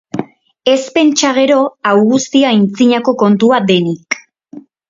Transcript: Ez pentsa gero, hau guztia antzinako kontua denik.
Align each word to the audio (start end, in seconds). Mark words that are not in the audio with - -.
Ez 0.71 0.77
pentsa 0.95 1.33
gero, 1.39 1.59
hau 1.89 1.93
guztia 2.13 2.55
antzinako 2.57 3.15
kontua 3.23 3.63
denik. 3.73 4.23